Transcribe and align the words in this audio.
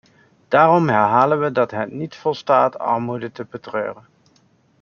Daarom 0.47 0.87
herhalen 0.87 1.39
we 1.39 1.51
dat 1.51 1.71
het 1.71 1.91
niet 1.91 2.15
volstaat 2.15 2.79
armoede 2.79 3.31
te 3.31 3.45
betreuren. 3.49 4.05